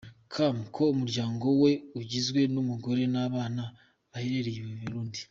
[0.33, 3.63] com ko umuryango we ugizwe n’umugore n’abana
[4.11, 5.19] baherereye i Burundi.